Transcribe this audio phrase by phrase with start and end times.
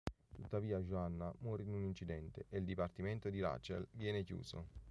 [0.33, 4.69] Tuttavia Joanna muore in un incidente e il dipartimento di Rachel viene chiuso.